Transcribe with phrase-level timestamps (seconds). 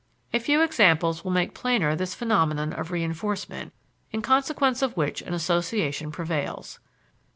[0.33, 3.71] A few examples will make plainer this phenomenon of reinforcement,
[4.11, 6.79] in consequence of which an association prevails.